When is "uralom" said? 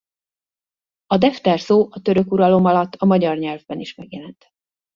2.31-2.65